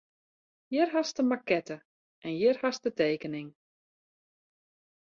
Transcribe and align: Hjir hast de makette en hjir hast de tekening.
Hjir 0.71 0.91
hast 0.93 1.15
de 1.19 1.25
makette 1.29 1.77
en 2.25 2.31
hjir 2.39 2.57
hast 2.63 2.81
de 2.85 2.91
tekening. 3.03 3.49